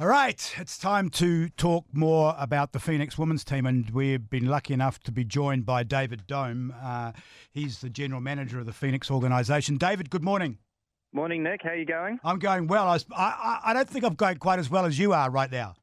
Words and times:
All 0.00 0.06
right, 0.06 0.54
it's 0.56 0.78
time 0.78 1.10
to 1.10 1.48
talk 1.48 1.84
more 1.92 2.36
about 2.38 2.70
the 2.70 2.78
Phoenix 2.78 3.18
women's 3.18 3.42
team, 3.42 3.66
and 3.66 3.90
we've 3.90 4.30
been 4.30 4.46
lucky 4.46 4.72
enough 4.72 5.00
to 5.00 5.10
be 5.10 5.24
joined 5.24 5.66
by 5.66 5.82
David 5.82 6.24
Dome. 6.28 6.72
Uh, 6.80 7.10
he's 7.50 7.80
the 7.80 7.90
general 7.90 8.20
manager 8.20 8.60
of 8.60 8.66
the 8.66 8.72
Phoenix 8.72 9.10
organisation. 9.10 9.76
David, 9.76 10.08
good 10.08 10.22
morning. 10.22 10.58
Morning, 11.12 11.42
Nick. 11.42 11.62
How 11.64 11.70
are 11.70 11.74
you 11.74 11.84
going? 11.84 12.20
I'm 12.22 12.38
going 12.38 12.68
well. 12.68 12.86
I, 12.86 12.98
I, 13.12 13.60
I 13.64 13.72
don't 13.72 13.88
think 13.88 14.04
I'm 14.04 14.14
going 14.14 14.36
quite 14.36 14.60
as 14.60 14.70
well 14.70 14.86
as 14.86 15.00
you 15.00 15.12
are 15.12 15.32
right 15.32 15.50
now. 15.50 15.74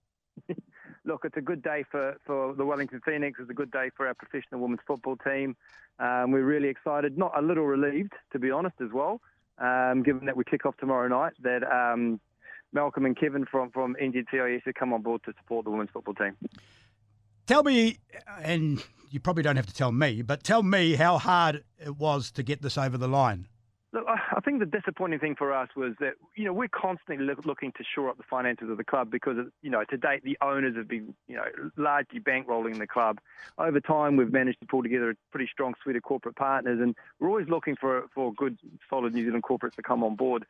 Look, 1.04 1.26
it's 1.26 1.36
a 1.36 1.42
good 1.42 1.62
day 1.62 1.84
for, 1.92 2.16
for 2.26 2.54
the 2.54 2.64
Wellington 2.64 3.02
Phoenix. 3.06 3.38
It's 3.42 3.50
a 3.50 3.54
good 3.54 3.72
day 3.72 3.90
for 3.98 4.08
our 4.08 4.14
professional 4.14 4.62
women's 4.62 4.80
football 4.88 5.18
team. 5.18 5.58
Um, 6.00 6.32
we're 6.32 6.46
really 6.46 6.70
excited, 6.70 7.18
not 7.18 7.38
a 7.38 7.42
little 7.42 7.66
relieved, 7.66 8.14
to 8.32 8.40
be 8.40 8.50
honest, 8.50 8.78
as 8.80 8.94
well, 8.94 9.20
um, 9.58 10.04
given 10.04 10.26
that 10.28 10.38
we 10.38 10.46
kick 10.46 10.66
off 10.66 10.78
tomorrow 10.78 11.10
night, 11.10 11.34
that 11.42 11.64
um, 11.70 12.22
Malcolm 12.76 13.06
and 13.06 13.18
Kevin 13.18 13.46
from, 13.50 13.72
from 13.72 13.96
NZCIS 14.00 14.62
have 14.66 14.76
come 14.76 14.94
on 14.94 15.02
board 15.02 15.22
to 15.24 15.34
support 15.40 15.64
the 15.64 15.72
women's 15.72 15.90
football 15.92 16.14
team. 16.14 16.36
Tell 17.48 17.64
me, 17.64 18.00
and 18.44 18.84
you 19.10 19.20
probably 19.20 19.44
don't 19.44 19.56
have 19.56 19.66
to 19.66 19.74
tell 19.74 19.92
me, 19.92 20.22
but 20.22 20.44
tell 20.44 20.62
me 20.62 20.96
how 20.96 21.18
hard 21.18 21.64
it 21.80 21.96
was 21.96 22.32
to 22.32 22.44
get 22.44 22.62
this 22.62 22.78
over 22.78 22.98
the 22.98 23.08
line. 23.08 23.48
Look, 23.94 24.04
I 24.10 24.42
think 24.42 24.60
the 24.60 24.66
disappointing 24.66 25.20
thing 25.20 25.36
for 25.38 25.54
us 25.54 25.70
was 25.74 25.94
that 26.02 26.16
you 26.36 26.44
know 26.44 26.52
we're 26.52 26.68
constantly 26.68 27.26
look, 27.26 27.46
looking 27.46 27.72
to 27.78 27.84
shore 27.96 28.10
up 28.10 28.18
the 28.18 28.24
finances 28.30 28.70
of 28.70 28.76
the 28.76 28.84
club 28.84 29.10
because 29.10 29.38
you 29.62 29.70
know 29.70 29.86
to 29.90 29.96
date 29.96 30.22
the 30.26 30.38
owners 30.42 30.76
have 30.76 30.90
been 30.90 31.16
you 31.30 31.38
know 31.38 31.46
largely 31.78 32.20
bankrolling 32.20 32.78
the 32.78 32.88
club. 32.88 33.20
Over 33.58 33.80
time, 33.80 34.18
we've 34.18 34.34
managed 34.34 34.60
to 34.60 34.66
pull 34.66 34.84
together 34.84 35.12
a 35.12 35.16
pretty 35.32 35.48
strong 35.50 35.76
suite 35.82 35.96
of 35.96 36.04
corporate 36.04 36.36
partners, 36.36 36.82
and 36.82 36.94
we're 37.22 37.30
always 37.30 37.48
looking 37.48 37.78
for 37.80 38.08
for 38.14 38.34
good, 38.34 38.60
solid 38.90 39.14
New 39.14 39.24
Zealand 39.24 39.44
corporates 39.44 39.76
to 39.76 39.82
come 39.82 40.04
on 40.04 40.18
board. 40.18 40.46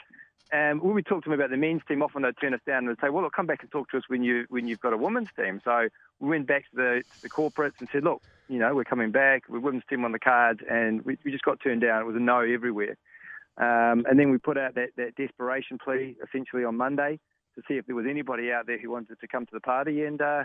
And 0.52 0.81
when 0.81 0.94
we 0.94 1.02
talk 1.02 1.23
to 1.23 1.30
them 1.30 1.39
about 1.39 1.49
the 1.49 1.57
men's 1.57 1.81
team, 1.88 2.03
often 2.03 2.21
they 2.21 2.31
turn 2.34 2.53
us 2.53 2.62
down 2.66 2.88
and 2.88 2.89
they 2.89 3.02
say, 3.02 3.09
"Well, 3.09 3.23
look, 3.23 3.34
come 3.34 3.48
back 3.48 3.62
and 3.62 3.71
talk 3.71 3.89
to 3.89 3.98
us 3.98 4.03
when 4.07 4.23
you 4.23 4.45
when 4.49 4.67
you've 4.67 4.80
got 4.80 4.94
a 4.94 4.98
women's 4.98 5.30
team." 5.35 5.59
So 5.63 5.88
we 6.20 6.30
went 6.30 6.48
back 6.48 6.70
to 6.70 6.75
the, 6.75 7.03
to 7.03 7.21
the 7.23 7.30
corporates 7.30 7.80
and 7.80 7.89
said, 7.92 8.03
"Look, 8.03 8.22
you 8.47 8.59
know, 8.59 8.75
we're 8.75 8.83
coming 8.83 9.11
back. 9.11 9.44
We're 9.50 9.59
women's 9.59 9.86
team 9.89 10.05
on 10.05 10.11
the 10.11 10.19
cards," 10.19 10.61
and 10.69 11.03
we, 11.03 11.17
we 11.25 11.31
just 11.31 11.44
got 11.44 11.59
turned 11.59 11.81
down. 11.81 12.02
It 12.02 12.05
was 12.05 12.16
a 12.16 12.19
no 12.19 12.42
everywhere. 12.42 12.95
Um, 13.58 14.05
and 14.09 14.19
then 14.19 14.31
we 14.31 14.38
put 14.38 14.58
out 14.58 14.75
that, 14.75 14.89
that 14.97 15.16
desperation 15.16 15.77
plea 15.77 16.16
essentially 16.22 16.66
on 16.66 16.75
Monday 16.75 17.20
to 17.55 17.61
see 17.67 17.75
if 17.75 17.86
there 17.86 17.95
was 17.95 18.05
anybody 18.08 18.52
out 18.52 18.67
there 18.67 18.77
who 18.77 18.92
wanted 18.92 19.20
to 19.20 19.27
come 19.27 19.45
to 19.45 19.52
the 19.53 19.61
party. 19.61 20.03
And 20.03 20.22
uh, 20.22 20.44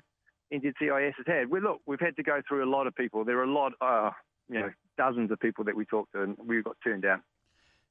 NZCIS 0.52 1.14
has 1.16 1.26
had. 1.26 1.50
We 1.50 1.60
look, 1.60 1.80
we've 1.86 2.00
had 2.00 2.16
to 2.16 2.22
go 2.22 2.40
through 2.46 2.64
a 2.64 2.70
lot 2.70 2.86
of 2.86 2.94
people. 2.94 3.24
There 3.24 3.38
are 3.38 3.44
a 3.44 3.52
lot, 3.52 3.72
uh, 3.80 4.10
you 4.48 4.60
know, 4.60 4.70
dozens 4.96 5.30
of 5.30 5.40
people 5.40 5.64
that 5.64 5.76
we 5.76 5.84
talked 5.84 6.12
to, 6.12 6.22
and 6.22 6.36
we 6.44 6.62
got 6.62 6.76
turned 6.82 7.02
down. 7.02 7.22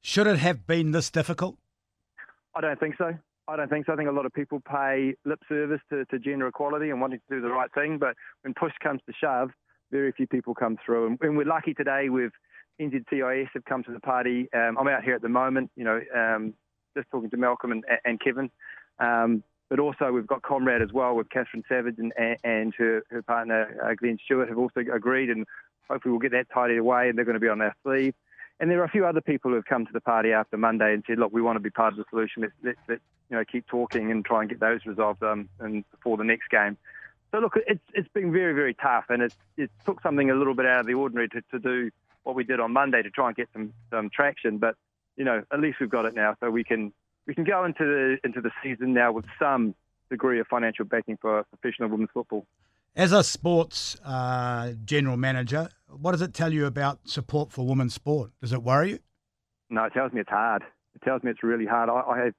Should 0.01 0.27
it 0.27 0.39
have 0.39 0.65
been 0.65 0.91
this 0.91 1.09
difficult? 1.09 1.57
I 2.55 2.61
don't 2.61 2.79
think 2.79 2.95
so. 2.97 3.13
I 3.47 3.55
don't 3.55 3.69
think 3.69 3.85
so. 3.85 3.93
I 3.93 3.95
think 3.95 4.09
a 4.09 4.13
lot 4.13 4.25
of 4.25 4.33
people 4.33 4.61
pay 4.61 5.15
lip 5.25 5.39
service 5.49 5.81
to, 5.89 6.05
to 6.05 6.19
gender 6.19 6.47
equality 6.47 6.91
and 6.91 7.01
wanting 7.01 7.19
to 7.19 7.35
do 7.35 7.41
the 7.41 7.49
right 7.49 7.71
thing, 7.73 7.97
but 7.97 8.15
when 8.43 8.53
push 8.53 8.73
comes 8.81 9.01
to 9.07 9.13
shove, 9.19 9.49
very 9.91 10.11
few 10.11 10.27
people 10.27 10.53
come 10.53 10.77
through. 10.85 11.07
And, 11.07 11.17
and 11.21 11.37
we're 11.37 11.45
lucky 11.45 11.73
today 11.73 12.09
with 12.09 12.31
NZCIS 12.79 13.47
have 13.53 13.65
come 13.65 13.83
to 13.83 13.91
the 13.91 13.99
party. 13.99 14.47
Um, 14.53 14.77
I'm 14.79 14.87
out 14.87 15.03
here 15.03 15.15
at 15.15 15.21
the 15.21 15.29
moment, 15.29 15.71
you 15.75 15.83
know, 15.83 15.99
um, 16.15 16.53
just 16.95 17.09
talking 17.11 17.29
to 17.31 17.37
Malcolm 17.37 17.71
and, 17.71 17.83
and 18.05 18.19
Kevin. 18.19 18.51
Um, 18.99 19.43
but 19.69 19.79
also 19.79 20.11
we've 20.11 20.27
got 20.27 20.41
Comrade 20.41 20.81
as 20.81 20.91
well 20.93 21.15
with 21.15 21.29
Catherine 21.29 21.63
Savage 21.67 21.95
and, 21.97 22.13
and 22.43 22.73
her, 22.77 23.03
her 23.09 23.21
partner 23.21 23.77
uh, 23.83 23.93
Glenn 23.95 24.17
Stewart 24.23 24.49
have 24.49 24.57
also 24.57 24.81
agreed, 24.93 25.29
and 25.29 25.45
hopefully 25.89 26.11
we'll 26.11 26.19
get 26.19 26.31
that 26.31 26.47
tidied 26.53 26.77
away, 26.77 27.09
and 27.09 27.17
they're 27.17 27.25
going 27.25 27.35
to 27.35 27.39
be 27.39 27.49
on 27.49 27.61
our 27.61 27.75
sleeve. 27.83 28.13
And 28.59 28.69
there 28.69 28.81
are 28.81 28.85
a 28.85 28.89
few 28.89 29.05
other 29.05 29.21
people 29.21 29.51
who 29.51 29.55
have 29.55 29.65
come 29.65 29.85
to 29.85 29.93
the 29.93 30.01
party 30.01 30.33
after 30.33 30.57
Monday 30.57 30.93
and 30.93 31.03
said, 31.07 31.17
"Look, 31.17 31.31
we 31.31 31.41
want 31.41 31.55
to 31.55 31.61
be 31.61 31.69
part 31.69 31.93
of 31.93 31.97
the 31.97 32.05
solution. 32.09 32.41
Let's, 32.43 32.53
let's, 32.63 32.79
let's 32.87 33.01
you 33.29 33.37
know 33.37 33.45
keep 33.45 33.67
talking 33.67 34.11
and 34.11 34.25
try 34.25 34.41
and 34.41 34.49
get 34.49 34.59
those 34.59 34.85
resolved 34.85 35.23
um, 35.23 35.47
and 35.59 35.89
before 35.91 36.17
the 36.17 36.23
next 36.23 36.49
game." 36.49 36.77
So 37.31 37.39
look, 37.39 37.57
it's 37.67 37.83
it's 37.93 38.09
been 38.09 38.31
very 38.31 38.53
very 38.53 38.73
tough, 38.73 39.05
and 39.09 39.21
it's 39.21 39.35
it 39.55 39.71
took 39.85 40.01
something 40.01 40.29
a 40.29 40.35
little 40.35 40.55
bit 40.55 40.65
out 40.65 40.81
of 40.81 40.87
the 40.87 40.95
ordinary 40.95 41.29
to, 41.29 41.41
to 41.51 41.59
do 41.59 41.91
what 42.23 42.35
we 42.35 42.43
did 42.43 42.59
on 42.59 42.73
Monday 42.73 43.01
to 43.01 43.09
try 43.09 43.27
and 43.27 43.35
get 43.35 43.49
some 43.53 43.73
some 43.91 44.09
traction. 44.09 44.57
But 44.57 44.75
you 45.15 45.23
know, 45.23 45.43
at 45.51 45.59
least 45.59 45.79
we've 45.79 45.89
got 45.89 46.05
it 46.05 46.13
now, 46.13 46.35
so 46.39 46.49
we 46.49 46.63
can 46.63 46.91
we 47.27 47.35
can 47.35 47.45
go 47.45 47.63
into 47.63 47.85
the 47.85 48.17
into 48.23 48.41
the 48.41 48.51
season 48.61 48.93
now 48.93 49.11
with 49.11 49.25
some 49.37 49.75
degree 50.09 50.39
of 50.39 50.47
financial 50.47 50.85
backing 50.85 51.17
for 51.21 51.43
professional 51.43 51.89
women's 51.89 52.09
football. 52.13 52.45
As 52.99 53.13
a 53.13 53.23
sports 53.23 53.95
uh, 54.03 54.73
general 54.83 55.15
manager, 55.15 55.69
what 55.87 56.11
does 56.11 56.21
it 56.21 56.33
tell 56.33 56.51
you 56.51 56.65
about 56.65 56.99
support 57.07 57.49
for 57.49 57.65
women's 57.65 57.93
sport? 57.93 58.31
Does 58.41 58.51
it 58.51 58.61
worry 58.61 58.89
you? 58.89 58.99
No, 59.69 59.85
it 59.85 59.93
tells 59.93 60.11
me 60.11 60.19
it's 60.19 60.29
hard. 60.29 60.63
It 60.95 61.01
tells 61.05 61.23
me 61.23 61.31
it's 61.31 61.41
really 61.41 61.65
hard. 61.65 61.87
I, 61.87 62.01
I 62.01 62.25
have, 62.25 62.33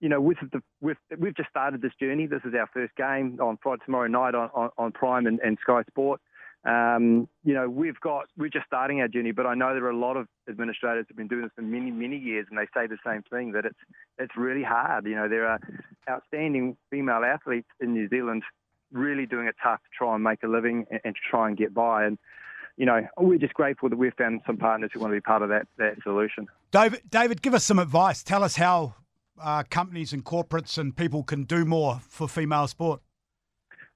you 0.00 0.10
know, 0.10 0.20
with 0.20 0.36
the 0.52 0.62
with 0.82 0.98
we've 1.18 1.34
just 1.34 1.48
started 1.48 1.80
this 1.80 1.94
journey. 1.98 2.26
This 2.26 2.42
is 2.44 2.52
our 2.52 2.68
first 2.74 2.94
game 2.94 3.38
on 3.40 3.56
Friday 3.62 3.80
tomorrow 3.86 4.06
night 4.06 4.34
on, 4.34 4.50
on, 4.52 4.68
on 4.76 4.92
Prime 4.92 5.24
and, 5.26 5.40
and 5.40 5.56
Sky 5.62 5.80
Sport. 5.88 6.20
Um, 6.66 7.26
you 7.42 7.54
know, 7.54 7.70
we've 7.70 7.98
got 8.00 8.26
we're 8.36 8.50
just 8.50 8.66
starting 8.66 9.00
our 9.00 9.08
journey, 9.08 9.32
but 9.32 9.46
I 9.46 9.54
know 9.54 9.72
there 9.72 9.86
are 9.86 9.90
a 9.90 9.96
lot 9.96 10.18
of 10.18 10.28
administrators 10.46 11.06
who've 11.08 11.16
been 11.16 11.26
doing 11.26 11.44
this 11.44 11.52
for 11.56 11.62
many, 11.62 11.90
many 11.90 12.18
years, 12.18 12.46
and 12.50 12.58
they 12.58 12.66
say 12.74 12.86
the 12.86 12.98
same 13.02 13.22
thing 13.30 13.52
that 13.52 13.64
it's 13.64 13.80
it's 14.18 14.36
really 14.36 14.62
hard. 14.62 15.06
You 15.06 15.14
know, 15.14 15.30
there 15.30 15.46
are 15.46 15.58
outstanding 16.06 16.76
female 16.90 17.24
athletes 17.24 17.68
in 17.80 17.94
New 17.94 18.10
Zealand 18.10 18.42
really 18.92 19.26
doing 19.26 19.46
it 19.46 19.56
tough 19.62 19.80
to 19.80 19.88
try 19.96 20.14
and 20.14 20.22
make 20.22 20.42
a 20.42 20.48
living 20.48 20.86
and, 20.90 21.00
and 21.04 21.14
to 21.14 21.20
try 21.30 21.48
and 21.48 21.56
get 21.56 21.74
by. 21.74 22.04
And 22.04 22.18
you 22.76 22.86
know, 22.86 23.06
we're 23.18 23.38
just 23.38 23.54
grateful 23.54 23.88
that 23.88 23.96
we've 23.96 24.14
found 24.14 24.40
some 24.46 24.56
partners 24.56 24.90
who 24.92 25.00
want 25.00 25.12
to 25.12 25.16
be 25.16 25.20
part 25.20 25.42
of 25.42 25.48
that 25.50 25.66
that 25.78 25.96
solution. 26.02 26.46
David, 26.70 27.02
David, 27.08 27.42
give 27.42 27.54
us 27.54 27.64
some 27.64 27.78
advice. 27.78 28.22
Tell 28.22 28.42
us 28.42 28.56
how 28.56 28.94
uh, 29.40 29.62
companies 29.68 30.12
and 30.12 30.24
corporates 30.24 30.78
and 30.78 30.96
people 30.96 31.22
can 31.22 31.44
do 31.44 31.64
more 31.64 32.00
for 32.08 32.28
female 32.28 32.66
sport. 32.66 33.00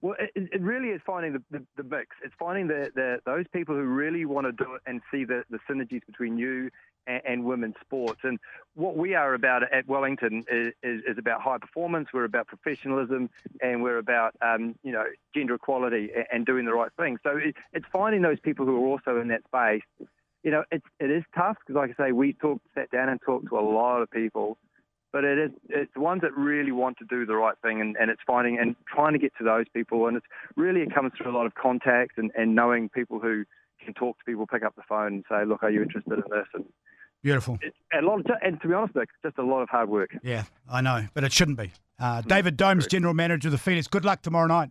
Well, 0.02 0.14
it, 0.18 0.30
it 0.34 0.60
really 0.60 0.88
is 0.88 1.00
finding 1.06 1.32
the, 1.32 1.42
the, 1.50 1.66
the 1.76 1.82
mix. 1.82 2.16
It's 2.22 2.34
finding 2.38 2.68
the, 2.68 2.90
the, 2.94 3.18
those 3.24 3.46
people 3.52 3.74
who 3.74 3.82
really 3.82 4.24
want 4.26 4.46
to 4.46 4.52
do 4.52 4.74
it 4.74 4.82
and 4.86 5.00
see 5.10 5.24
the, 5.24 5.44
the 5.50 5.58
synergies 5.68 6.04
between 6.06 6.36
you 6.36 6.70
and, 7.06 7.22
and 7.24 7.44
women's 7.44 7.76
sports. 7.80 8.20
And 8.22 8.38
what 8.74 8.96
we 8.96 9.14
are 9.14 9.32
about 9.34 9.62
at 9.72 9.88
Wellington 9.88 10.44
is, 10.50 10.74
is, 10.82 11.02
is 11.06 11.18
about 11.18 11.40
high 11.40 11.58
performance. 11.58 12.08
We're 12.12 12.24
about 12.24 12.46
professionalism, 12.46 13.30
and 13.62 13.82
we're 13.82 13.98
about 13.98 14.34
um, 14.42 14.74
you 14.82 14.92
know 14.92 15.04
gender 15.34 15.54
equality 15.54 16.10
and, 16.14 16.26
and, 16.30 16.46
doing 16.46 16.66
the 16.66 16.74
right 16.74 16.90
thing. 16.98 17.18
So 17.22 17.38
it, 17.38 17.56
it's 17.72 17.86
finding 17.90 18.22
those 18.22 18.40
people 18.40 18.66
who 18.66 18.76
are 18.76 18.86
also 18.86 19.18
in 19.20 19.28
that 19.28 19.44
space. 19.44 19.82
You 20.42 20.50
know, 20.50 20.64
it's 20.70 20.86
it 21.00 21.10
is 21.10 21.24
tough 21.34 21.56
because, 21.60 21.74
like 21.74 21.96
I 21.98 22.08
say, 22.08 22.12
we 22.12 22.34
talked, 22.34 22.66
sat 22.74 22.90
down 22.90 23.08
and 23.08 23.20
talked 23.20 23.48
to 23.48 23.58
a 23.58 23.60
lot 23.60 24.02
of 24.02 24.10
people 24.10 24.58
but 25.16 25.24
it 25.24 25.38
is 25.38 25.50
it's 25.70 25.94
the 25.94 26.00
ones 26.00 26.20
that 26.20 26.36
really 26.36 26.72
want 26.72 26.98
to 26.98 27.06
do 27.06 27.24
the 27.24 27.34
right 27.34 27.56
thing 27.62 27.80
and, 27.80 27.96
and 27.98 28.10
it's 28.10 28.20
finding 28.26 28.58
and 28.58 28.76
trying 28.86 29.14
to 29.14 29.18
get 29.18 29.32
to 29.38 29.44
those 29.44 29.64
people 29.72 30.06
and 30.08 30.14
it's 30.18 30.26
really 30.56 30.82
it 30.82 30.94
comes 30.94 31.10
through 31.16 31.30
a 31.30 31.36
lot 31.36 31.46
of 31.46 31.54
contacts 31.54 32.16
and, 32.18 32.30
and 32.36 32.54
knowing 32.54 32.90
people 32.90 33.18
who 33.18 33.44
can 33.82 33.94
talk 33.94 34.18
to 34.18 34.24
people, 34.24 34.46
pick 34.46 34.62
up 34.62 34.76
the 34.76 34.82
phone 34.86 35.14
and 35.14 35.24
say, 35.30 35.46
look, 35.46 35.62
are 35.62 35.70
you 35.70 35.82
interested 35.82 36.12
in 36.12 36.24
this? 36.30 36.46
And 36.52 36.64
Beautiful. 37.22 37.58
It, 37.62 37.74
and, 37.92 38.04
a 38.04 38.08
lot 38.08 38.20
of, 38.20 38.26
and 38.42 38.60
to 38.60 38.68
be 38.68 38.74
honest, 38.74 38.94
it's 38.94 39.10
just 39.22 39.38
a 39.38 39.42
lot 39.42 39.62
of 39.62 39.70
hard 39.70 39.88
work. 39.88 40.10
Yeah, 40.22 40.44
I 40.70 40.80
know, 40.82 41.06
but 41.14 41.24
it 41.24 41.32
shouldn't 41.32 41.58
be. 41.58 41.72
Uh, 41.98 42.20
David 42.20 42.56
Domes, 42.56 42.86
General 42.86 43.14
Manager 43.14 43.48
of 43.48 43.52
the 43.52 43.58
Phoenix. 43.58 43.86
Good 43.86 44.04
luck 44.04 44.22
tomorrow 44.22 44.46
night. 44.46 44.70